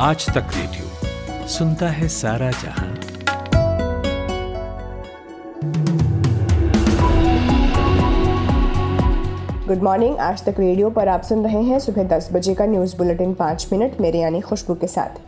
आज 0.00 0.26
तक 0.26 0.50
रेडियो 0.56 1.46
सुनता 1.48 1.88
है 1.88 2.08
सारा 2.08 2.50
जहाँ। 2.50 2.88
गुड 9.66 9.82
मॉर्निंग 9.82 10.18
आज 10.18 10.44
तक 10.44 10.54
रेडियो 10.58 10.90
पर 10.90 11.08
आप 11.08 11.22
सुन 11.22 11.42
रहे 11.44 11.62
हैं 11.62 11.78
सुबह 11.78 12.04
दस 12.16 12.28
बजे 12.32 12.54
का 12.54 12.66
न्यूज़ 12.66 12.96
बुलेटिन 12.96 13.34
पाँच 13.34 13.68
मिनट, 13.72 14.00
मेरे 14.00 14.18
यानी 14.18 14.40
खुशबू 14.40 14.74
के 14.74 14.86
साथ। 14.86 15.20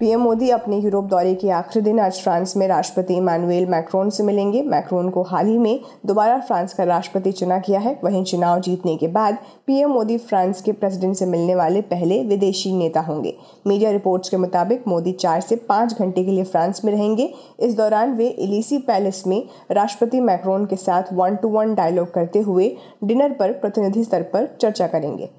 पीएम 0.00 0.20
मोदी 0.20 0.48
अपने 0.50 0.76
यूरोप 0.78 1.04
दौरे 1.04 1.34
के 1.34 1.48
आखिरी 1.50 1.82
दिन 1.84 1.98
आज 2.00 2.20
फ्रांस 2.22 2.56
में 2.56 2.66
राष्ट्रपति 2.68 3.14
इमानुएल 3.14 3.64
मैक्रोन 3.66 4.10
से 4.10 4.22
मिलेंगे। 4.22 4.60
मैक्रोन 4.64 5.08
को 5.10 5.22
हाल 5.22 5.46
ही 5.46 5.56
में 5.58 5.80
दोबारा 6.06 6.38
फ्रांस 6.40 6.74
का 6.74 6.84
राष्ट्रपति 6.84 7.32
चुना 7.32 7.58
गया 7.58 7.80
है। 7.80 7.98
वहीं 8.04 8.22
चुनाव 8.24 8.60
जीतने 8.60 8.96
के 8.96 9.08
बाद 9.08 9.38
पीएम 9.66 9.90
मोदी 9.90 10.18
फ्रांस 10.18 10.60
के 10.62 10.72
प्रेसिडेंट 10.72 11.16
से 11.16 11.26
मिलने 11.26 11.54
वाले 11.54 11.80
पहले 11.84 12.22
विदेशी 12.24 12.72
नेता 12.72 13.00
होंगे। 13.00 13.34
मीडिया 13.66 13.90
रिपोर्ट्स 13.90 14.28
के 14.28 14.36
मुताबिक 14.36 14.86
मोदी 14.88 15.12
चार 15.14 15.40
से 15.40 15.56
पाँच 15.68 15.98
घंटे 15.98 16.24
के 16.24 16.30
लिए 16.30 16.44
फ्रांस 16.44 16.84
में 16.84 16.92
रहेंगे। 16.92 17.32
इस 17.60 17.76
दौरान 17.76 18.12
वे 18.12 18.28
इलीसी 18.28 18.78
पैलेस 18.78 19.22
में 19.26 19.42
राष्ट्रपति 19.70 20.20
मैक्रोन 20.20 20.66
के 20.66 20.76
साथ 20.76 21.12
वन 21.12 21.36
टू 21.36 21.48
वन 21.48 21.74
डायलॉग 21.74 22.14
करते 22.14 22.40
हुए 22.40 22.74
डिनर 23.04 23.32
पर 23.32 23.52
प्रतिनिधि 23.52 24.04
स्तर 24.04 24.22
पर 24.32 24.48
चर्चा 24.60 24.86
करेंगे। 24.86 25.30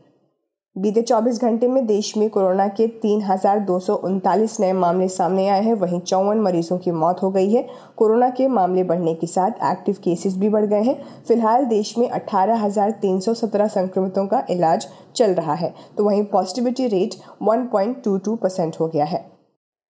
बीते 0.75 1.01
24 1.01 1.39
घंटे 1.41 1.67
में 1.67 1.85
देश 1.85 2.11
में 2.17 2.29
कोरोना 2.29 2.67
के 2.67 2.85
तीन 3.01 3.21
हज़ार 3.21 3.59
दो 3.59 3.79
सौ 3.79 3.93
उनतालीस 3.95 4.59
नए 4.59 4.73
मामले 4.73 5.07
सामने 5.07 5.47
आए 5.47 5.63
हैं। 5.63 5.73
वहीं 5.73 5.99
चौवन 6.01 6.39
मरीजों 6.39 6.77
की 6.77 6.91
मौत 6.91 7.23
हो 7.23 7.29
गई 7.31 7.51
है। 7.53 7.65
कोरोना 7.97 8.29
के 8.29 8.47
मामले 8.47 8.83
बढ़ने 8.83 9.13
के 9.13 9.27
साथ 9.27 9.63
एक्टिव 9.71 9.95
केसेस 10.03 10.37
भी 10.37 10.49
बढ़ 10.49 10.65
गए 10.65 10.81
हैं। 10.81 10.95
फ़िलहाल 11.27 11.65
देश 11.65 11.97
में 11.97 12.09
अठारह 12.09 12.63
हज़ार 12.63 12.91
तीन 12.91 13.19
सौ 13.19 13.33
सत्रह 13.33 13.67
संक्रमितों 13.67 14.25
का 14.27 14.43
इलाज 14.49 14.87
चल 15.15 15.33
रहा 15.33 15.53
है। 15.53 15.73
तो 15.97 16.03
वहीं 16.03 16.23
पॉजिटिविटी 16.27 16.87
रेट 16.87 17.15
1.22 17.43 18.37
परसेंट 18.37 18.79
हो 18.79 18.87
गया 18.87 19.05
है। 19.05 19.38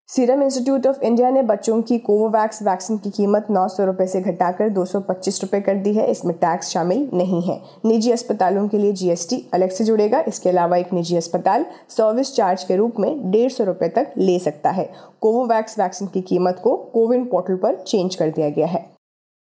सीरम 0.10 0.42
इंस्टीट्यूट 0.44 0.86
ऑफ़ 0.88 1.02
इंडिया 1.04 1.30
ने 1.30 1.42
बच्चों 1.42 1.82
की 1.82 1.98
कोवोवैक्स 1.98 2.62
वैक्सीन 2.64 2.98
की 2.98 3.10
कीमत 3.10 3.48
नौ 3.52 3.68
सौ 3.68 3.86
रुपये 3.86 4.08
से 4.08 4.22
घटाकर 4.22 4.70
दो 4.70 4.86
सौ 4.86 5.00
पच्चीस 5.00 5.40
रुपये 5.44 5.60
कर 5.62 5.76
दी 5.76 5.94
है। 5.94 6.10
इसमें 6.12 6.36
टैक्स 6.38 6.70
शामिल 6.70 7.08
नहीं 7.14 7.42
है। 7.42 7.60
निजी 7.86 8.12
अस्पतालों 8.12 8.68
के 8.68 8.78
लिए 8.78 8.94
जीएसटी 8.94 9.44
अलग 9.54 9.70
से 9.70 9.84
जुड़ेगा। 9.84 10.24
इसके 10.28 10.50
अलावा 10.50 10.78
एक 10.78 10.94
निजी 10.94 11.18
अस्पताल 11.18 11.66
सर्विस 11.90 12.36
चार्ज 12.36 12.64
के 12.64 12.76
रूप 12.76 13.00
में 13.00 13.32
डेढ़ 13.32 13.52
सौ 13.52 13.64
रुपये 13.64 13.90
तक 13.90 14.14
ले 14.18 14.40
सकता 14.40 14.70
है। 14.70 14.90
कोवोवैक्स 15.22 15.80
वैक्सीन 15.80 16.08
की 16.08 16.22
कीमत 16.22 16.62
को 16.64 16.76
कोविन 16.94 17.26
पोर्टल 17.26 17.56
पर 17.56 17.84
चेंज 17.84 18.16
कर 18.16 18.30
दिया 18.30 18.50
गया 18.50 18.68
है। 18.68 18.88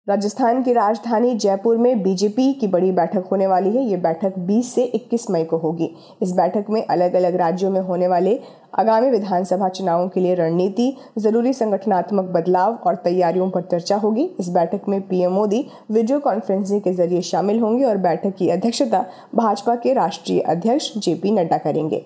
राजस्थान 0.08 0.62
की 0.64 0.74
राजधानी 0.74 1.34
जयपुर 1.36 1.78
में 1.78 2.02
बीजेपी 2.04 2.54
की 2.54 2.68
बड़ी 2.68 2.92
बैठक 2.92 3.24
होने 3.32 3.48
वाली 3.48 3.70
है। 3.70 3.84
ये 3.84 3.98
बैठक 3.98 4.38
20 4.40 4.74
से 4.76 4.84
21 4.86 5.30
मई 5.32 5.44
को 5.44 5.58
होगी। 5.58 5.90
इस 6.22 6.32
बैठक 6.32 6.66
में 6.70 6.82
अलग 6.86 7.14
अलग 7.14 7.36
राज्यों 7.36 7.72
में 7.72 7.80
होने 7.82 8.08
वाले 8.08 8.40
आगामी 8.74 9.10
विधानसभा 9.10 9.70
चुनावों 9.70 10.08
के 10.10 10.20
लिए 10.20 10.36
रणनीति, 10.36 10.98
ज़रूरी 11.18 11.54
संगठनात्मक 11.54 12.32
बदलाव 12.32 12.80
और 12.86 12.96
तैयारियों 12.96 13.50
पर 13.50 13.62
चर्चा 13.62 13.96
होगी। 13.96 14.30
इस 14.40 14.50
बैठक 14.50 14.90
में 14.90 15.02
पीएम 15.02 15.32
मोदी 15.32 15.66
वीडियो 15.92 16.20
कॉन्फ्रेंसिंग 16.20 16.82
के 16.82 16.94
ज़रिए 16.94 17.22
शामिल 17.22 17.60
होंगे 17.60 17.86
और 17.86 17.98
बैठक 17.98 18.36
की 18.36 18.50
अध्यक्षता 18.50 19.06
भाजपा 19.36 19.76
के 19.76 19.94
राष्ट्रीय 19.94 20.40
अध्यक्ष 20.40 20.98
जेपी 20.98 21.32
नड्डा 21.32 21.58
करेंगे। 21.58 22.06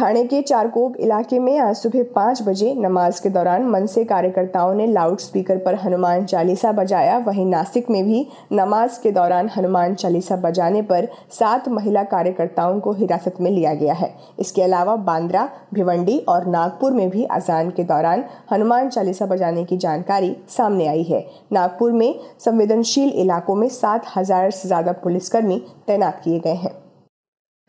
थाने 0.00 0.22
के 0.24 0.40
चारकोप 0.42 0.94
इलाके 0.96 1.38
में 1.38 1.58
आज 1.58 1.74
सुबह 1.76 2.02
पाँच 2.14 2.40
बजे 2.42 2.72
नमाज़ 2.74 3.20
के 3.22 3.28
दौरान 3.30 3.64
मनसे 3.64 4.04
कार्यकर्ताओं 4.04 4.72
ने 4.74 4.86
लाउड 4.86 5.18
स्पीकर 5.18 5.58
पर 5.58 5.74
हनुमान 5.74 6.24
चालीसा 6.24 6.72
बजाया। 6.72 7.18
वहीं 7.18 7.44
नासिक 7.46 7.90
में 7.90 8.02
भी 8.04 8.26
नमाज़ 8.52 8.98
के 9.02 9.12
दौरान 9.12 9.50
हनुमान 9.56 9.94
चालीसा 9.94 10.36
बजाने 10.38 10.82
पर 10.82 11.08
सात 11.30 11.68
महिला 11.68 12.02
कार्यकर्ताओं 12.06 12.80
को 12.80 12.92
हिरासत 12.92 13.40
में 13.40 13.50
लिया 13.50 13.74
गया 13.74 13.94
है। 13.94 14.12
इसके 14.38 14.62
अलावा 14.62 14.96
बांद्रा, 14.96 15.48
भिवंडी 15.74 16.18
और 16.28 16.46
नागपुर 16.48 16.92
में 16.92 17.08
भी 17.10 17.24
अजान 17.32 17.70
के 17.70 17.84
दौरान 17.84 18.24
हनुमान 18.52 18.88
चालीसा 18.88 19.26
बजाने 19.26 19.64
की 19.64 19.76
जानकारी 19.78 20.36
सामने 20.48 20.86
आई 20.86 21.02
है। 21.02 21.26
नागपुर 21.52 21.92
में 21.92 22.14
संवेदनशील 22.40 23.10
इलाकों 23.12 23.54
में 23.54 23.68
सात 23.70 24.12
हज़ार 24.16 24.50
से 24.50 24.68
ज़्यादा 24.68 24.92
पुलिसकर्मी 25.02 25.62
तैनात 25.86 26.20
किए 26.24 26.38
गए 26.38 26.54
हैं। 26.56 26.78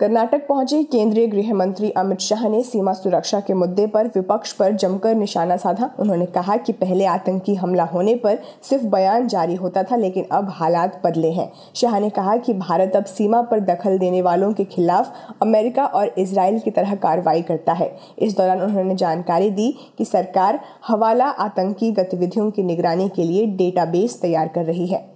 कर्नाटक 0.02 0.48
पहुँचे 0.48 0.82
केंद्रीय 0.84 1.28
गृह 1.28 1.54
मंत्री 1.54 1.90
अमित 1.92 2.20
शाह 2.20 2.48
ने 2.50 2.62
सीमा 2.64 2.94
सुरक्षा 2.94 3.40
के 3.40 3.54
मुद्दे 3.54 3.86
पर 3.88 4.08
विपक्ष 4.08 4.52
पर 4.52 4.72
जमकर 4.74 5.16
निशाना 5.16 5.58
साधा। 5.58 5.90
उन्होंने 6.00 6.26
कहा 6.26 6.56
कि 6.58 6.74
पहले 6.74 7.06
आतंकी 7.06 7.56
हमला 7.56 7.84
होने 7.84 8.16
पर 8.16 8.40
सिर्फ़ 8.64 8.86
बयान 8.86 9.28
जारी 9.28 9.56
होता 9.56 9.84
था, 9.84 9.96
लेकिन 9.96 10.26
अब 10.32 10.50
हालात 10.50 11.02
बदले 11.06 11.32
हैं। 11.32 11.52
शाह 11.76 12.00
ने 12.00 12.10
कहा 12.10 12.36
कि 12.38 12.54
भारत 12.54 12.96
अब 12.96 13.06
सीमा 13.06 13.42
पर 13.42 13.60
दखल 13.60 13.98
देने 13.98 14.22
वालों 14.22 14.52
के 14.54 14.64
खिलाफ 14.64 15.38
अमेरिका 15.42 15.86
और 15.86 16.14
इसराइल 16.18 16.60
की 16.60 16.72
तरह 16.72 16.96
कार्रवाई 16.96 17.42
करता 17.42 17.74
है। 17.74 17.96
इस 18.20 18.38
दौरान 18.38 18.62
उन्होंने 18.62 18.96
जानकारी 18.96 19.50
दी 19.50 19.72
कि 19.98 20.06
सरकार 20.06 20.60
हवाला 20.88 21.26
आतंकी 21.26 21.92
गतिविधियों 21.92 22.52
की 22.52 22.64
निगरानी 22.64 23.10
के 23.10 23.24
लिए 23.24 23.46
डेटाबेस 23.46 24.22
तैयार 24.22 24.48
कर 24.48 24.66
रही 24.66 24.88
है। 24.88 25.11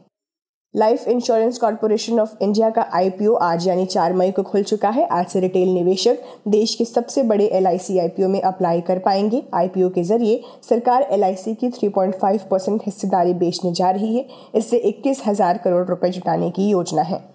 Life 0.76 1.08
insurance 1.08 1.58
corporation 1.58 2.20
of 2.20 2.32
India 2.42 2.70
का 2.70 2.82
आईपीओ 2.94 3.34
आज 3.34 3.68
यानी 3.68 3.86
चार 3.86 4.14
मई 4.14 4.32
को 4.32 4.44
खुल 4.44 4.64
चुका 4.64 4.90
है। 4.90 5.06
आज 5.08 5.26
से 5.26 5.40
रिटेल 5.40 5.70
निवेशक 5.70 6.18
देश 6.48 6.74
के 6.76 6.86
सबसे 6.86 7.24
बड़े 7.24 7.46
एलआईसी 7.48 7.98
आईपीओ 8.00 8.28
में 8.28 8.42
अप्लाई 8.42 8.82
कर 8.82 9.00
पाएँगे। 9.00 9.42
आईपीओ 9.54 9.90
के 9.90 10.04
ज़रिए 10.04 10.42
सरकार 10.70 11.08
एलआईसी 11.12 11.54
की 11.54 11.70
3.5 11.72 12.44
परसेंट 12.52 12.82
हिस्सेदारी 12.86 13.34
बेचने 13.36 13.72
जा 13.72 13.92
रही 13.92 14.16
है। 14.16 14.26
इससे 14.56 14.78
इक्कीस 14.80 15.22
हज़ार 15.28 15.58
करोड़ 15.58 15.86
रुपए 15.88 16.10
जुटाने 16.10 16.52
की 16.52 16.70
योजना 16.70 17.02
है। 17.02 17.35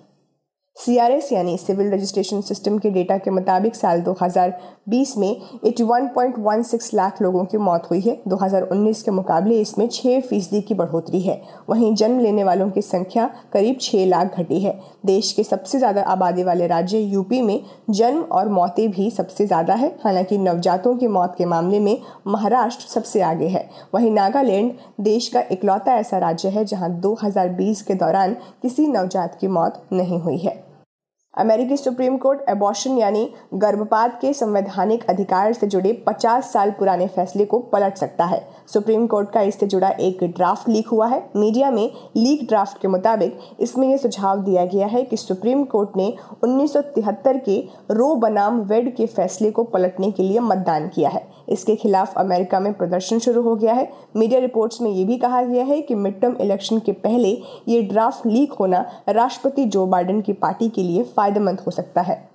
सीआरएस 0.81 1.29
यानी 1.33 1.57
सिविल 1.59 1.91
रजिस्ट्रेशन 1.93 2.41
सिस्टम 2.41 2.79
के 2.79 2.91
डेटा 2.91 3.17
के 3.19 3.31
मुताबिक 3.31 3.75
साल 3.77 4.01
2020 4.03 5.17
में 5.19 5.41
81.16 5.67 6.95
लाख 6.95 7.21
लोगों 7.23 7.45
की 7.45 7.57
मौत 7.59 7.89
हुई 7.91 8.01
है। 8.01 8.17
2019 8.29 9.03
के 9.03 9.11
मुकाबले 9.11 9.59
इसमें 9.61 9.87
6 9.89 10.21
फ़ीसदी 10.21 10.61
की 10.61 10.75
बढ़ोतरी 10.75 11.21
है। 11.21 11.41
वहीं 11.71 11.95
जन्म 11.95 12.21
लेने 12.21 12.45
वालों 12.45 12.71
की 12.71 12.83
संख्या 12.83 13.29
करीब 13.53 13.79
6 13.81 14.07
लाख 14.07 14.39
घटी 14.39 14.61
है। 14.61 14.73
देश 15.07 15.33
के 15.33 15.45
सबसे 15.45 15.79
ज़्यादा 15.79 16.03
आबादी 16.05 16.43
वाले 16.43 16.67
राज्य 16.67 16.99
यूपी 16.99 17.43
में 17.43 17.61
जन्म 17.91 18.23
और 18.33 18.49
मौतें 18.51 18.91
भी 18.91 19.11
सबसे 19.11 19.47
ज़्यादा 19.47 19.75
है। 19.75 19.95
हालाँकि 20.05 20.39
नवजातों 20.39 20.95
की 20.97 21.07
मौत 21.09 21.35
के 21.39 21.45
मामले 21.45 21.79
में 21.81 21.97
महाराष्ट्र 22.27 22.89
सबसे 22.91 23.21
आगे 23.23 23.49
है। 23.49 23.69
वहीं 23.95 24.11
नागालैंड 24.13 24.73
देश 25.03 25.29
का 25.29 25.43
इकलौता 25.53 25.99
ऐसा 25.99 26.19
राज्य 26.19 26.49
है 26.49 26.65
जहाँ 26.65 26.91
2020 27.01 27.83
के 27.83 27.95
दौरान 27.97 28.37
किसी 28.63 28.87
नवजात 28.89 29.39
की 29.41 29.49
मौत 29.51 29.83
नहीं 29.93 30.21
हुई 30.21 30.39
है। 30.39 30.50
अमेरिकी 31.41 31.77
सुप्रीम 31.77 32.17
कोर्ट 32.17 32.41
एबॉर्शन 32.51 32.97
यानी 32.99 33.29
गर्भपात 33.55 34.19
के 34.21 34.33
संवैधानिक 34.33 35.05
अधिकार 35.11 35.53
से 35.53 35.67
जुड़े 35.67 35.93
50 36.09 36.51
साल 36.53 36.71
पुराने 36.71 37.07
फैसले 37.07 37.45
को 37.45 37.59
पलट 37.73 37.97
सकता 37.97 38.25
है। 38.25 38.43
सुप्रीम 38.73 39.07
कोर्ट 39.07 39.31
का 39.31 39.41
इससे 39.43 39.67
जुड़ा 39.67 39.89
एक 39.91 40.25
ड्राफ्ट 40.27 40.69
लीक 40.69 40.89
हुआ 40.89 41.07
है। 41.07 41.23
मीडिया 41.37 41.71
में 41.71 41.91
लीक 42.17 42.47
ड्राफ्ट 42.49 42.81
के 42.83 42.89
मुताबिक 42.89 43.39
इसमें 43.61 43.89
यह 43.89 43.97
सुझाव 43.97 44.43
दिया 44.45 44.65
गया 44.65 44.87
है 44.87 45.03
कि 45.03 45.17
सुप्रीम 45.17 45.65
कोर्ट 45.65 45.97
ने 45.97 46.13
1973 46.45 47.41
के 47.45 47.59
रो 47.91 48.15
बनाम 48.17 48.61
वेड 48.63 48.95
के 48.97 49.07
फैसले 49.07 49.51
को 49.51 49.65
पलटने 49.65 50.11
के 50.11 50.23
लिए 50.23 50.41
मतदान 50.41 50.89
किया 50.89 51.11
है। 51.11 51.29
इसके 51.49 51.75
खिलाफ 51.77 52.19
अमेरिका 52.19 52.61
में 52.61 52.73
प्रदर्शन 52.75 53.19
शुरू 53.19 53.43
हो 53.43 53.55
गया 53.57 53.73
है। 53.73 53.91
मीडिया 54.17 54.41
रिपोर्ट्स 54.41 54.81
में 54.81 54.91
ये 54.91 55.05
भी 55.05 55.17
कहा 55.19 55.43
गया 55.43 55.65
है 55.65 55.81
कि 55.81 55.95
मिड 55.95 56.21
टर्म 56.21 56.37
इलेक्शन 56.41 56.79
के 56.79 56.93
पहले 57.01 57.31
ये 57.69 57.83
ड्राफ्ट 57.83 58.27
लीक 58.27 58.53
होना 58.53 58.85
राष्ट्रपति 59.09 59.65
जो 59.67 59.87
बाइडेन 59.87 60.21
की 60.21 60.33
पार्टी 60.35 60.69
के 60.69 60.83
लिए 60.83 61.03
फ़ायदेमंद 61.31 61.61
हो 61.61 61.71
सकता 61.71 62.01
है। 62.01 62.29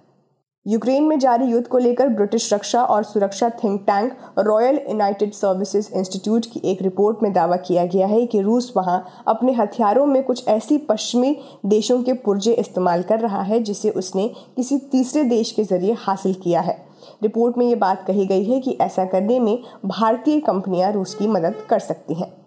यूक्रेन 0.65 1.03
में 1.03 1.17
जारी 1.19 1.45
युद्ध 1.45 1.67
को 1.67 1.77
लेकर 1.77 2.09
ब्रिटिश 2.09 2.53
रक्षा 2.53 2.83
और 2.83 3.03
सुरक्षा 3.03 3.49
think 3.63 3.81
tank, 3.81 4.13
royal 4.39 4.79
united 4.89 5.33
services 5.33 5.89
institute 5.93 6.45
की 6.45 6.61
एक 6.63 6.81
रिपोर्ट 6.81 7.17
में 7.23 7.31
दावा 7.33 7.55
किया 7.57 7.85
गया 7.85 8.07
है 8.07 8.25
कि 8.25 8.41
रूस 8.41 8.71
वहाँ 8.77 9.03
अपने 9.27 9.53
हथियारों 9.53 10.05
में 10.05 10.21
कुछ 10.23 10.47
ऐसी 10.47 10.77
पश्चिमी 10.89 11.35
देशों 11.65 12.01
के 12.03 12.13
पुर्जे 12.15 12.53
इस्तेमाल 12.53 13.03
कर 13.03 13.19
रहा 13.19 13.41
है, 13.41 13.59
जिसे 13.59 13.89
उसने 13.91 14.27
किसी 14.55 14.77
तीसरे 14.91 15.23
देश 15.23 15.51
के 15.51 15.63
ज़रिए 15.63 15.93
हासिल 15.99 16.33
किया 16.33 16.61
है। 16.61 16.77
रिपोर्ट 17.23 17.57
में 17.57 17.65
ये 17.65 17.75
बात 17.75 18.03
कही 18.07 18.25
गई 18.25 18.43
है 18.43 18.59
कि 18.61 18.77
ऐसा 18.81 19.05
करने 19.05 19.39
में 19.39 19.57
भारतीय 19.85 20.39
कंपनियाँ 20.39 20.91
रूस 20.91 21.13
की 21.15 21.27
मदद 21.27 21.65
कर 21.69 21.79
सकती 21.79 22.13
हैं। 22.13 22.44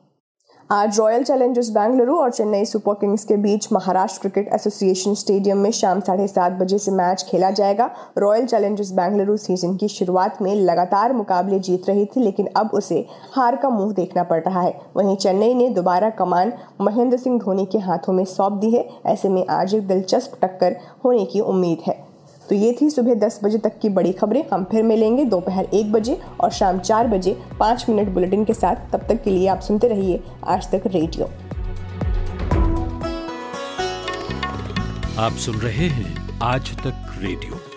आज 0.71 0.99
रॉयल 0.99 1.23
चैलेंजर्स 1.25 1.69
बेंगलुरु 1.71 2.17
और 2.17 2.31
चेन्नई 2.31 2.65
सुपर 2.65 2.95
किंग्स 2.95 3.23
के 3.25 3.37
बीच 3.37 3.69
महाराष्ट्र 3.73 4.21
क्रिकेट 4.21 4.53
एसोसिएशन 4.55 5.15
स्टेडियम 5.15 5.59
में 5.59 5.71
शाम 5.71 6.01
साढ़े 6.01 6.27
सात 6.29 6.53
बजे 6.53 6.79
से 6.79 6.91
मैच 6.91 7.25
खेला 7.29 7.51
जाएगा। 7.51 7.89
रॉयल 8.19 8.47
चैलेंजर्स 8.47 8.91
बेंगलुरु 8.93 9.37
सीज़न 9.37 9.77
की 9.77 9.89
शुरुआत 9.89 10.43
में 10.43 10.55
लगातार 10.55 11.13
मुकाबले 11.13 11.59
जीत 11.59 11.89
रही 11.89 12.05
थी, 12.07 12.21
लेकिन 12.21 12.49
अब 12.57 12.71
उसे 12.75 13.07
हार 13.33 13.57
का 13.57 13.71
मुँह 13.71 13.93
देखना 13.93 14.23
पड़ 14.23 14.43
रहा 14.43 14.61
है। 14.61 14.81
वहीं 14.97 15.17
चेन्नई 15.17 15.55
ने 15.55 15.69
दोबारा 15.71 16.11
कमान 16.11 16.53
महेंद्र 16.81 17.17
सिंह 17.17 17.39
धोनी 17.39 17.67
के 17.67 17.79
हाथों 17.79 18.13
में 18.13 18.25
सौंप 18.25 18.61
दी 18.61 18.71
है। 18.71 18.89
ऐसे 19.07 19.29
में 19.29 19.45
आज 19.47 19.75
एक 19.75 19.87
दिलचस्प 19.89 20.39
टक्कर 20.43 20.77
होने 21.05 21.25
की 21.25 21.41
उम्मीद 21.41 21.79
है। 21.87 22.08
तो 22.49 22.55
ये 22.55 22.77
थी 22.81 22.89
सुबह 22.91 23.15
दस 23.15 23.39
बजे 23.45 23.59
तक 23.59 23.79
की 23.79 23.89
बड़ी 23.89 24.13
खबरें। 24.13 24.43
हम 24.53 24.65
फिर 24.65 24.83
मिलेंगे 24.83 25.25
दोपहर 25.25 25.65
एक 25.75 25.93
बजे 25.93 26.19
और 26.41 26.51
शाम 26.51 26.79
चार 26.79 27.07
बजे 27.07 27.37
पाँच 27.61 27.85
मिनट 27.89 28.09
बुलेटिन 28.09 28.45
के 28.45 28.55
साथ। 28.55 28.91
तब 28.93 29.07
तक 29.09 29.23
के 29.23 29.31
लिए 29.31 29.49
आप 29.49 29.61
सुनते 29.61 29.89
रहिए 29.89 30.21
आज 30.47 30.71
तक 30.71 30.87
रेडियो। 30.87 31.31
आप 35.19 35.33
सुन 35.37 35.57
रहे 35.57 35.89
हैं 35.89 36.39
आज 36.43 36.77
तक 36.77 37.19
रेडियो। 37.21 37.68